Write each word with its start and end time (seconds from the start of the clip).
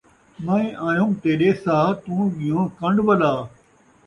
میں 0.45 0.65
آیم 0.87 1.09
تیݙے 1.21 1.51
ساہ، 1.63 1.87
توں 2.03 2.21
ڳیوں 2.35 2.63
کن٘ڈ 2.77 2.97
ولا 3.07 3.33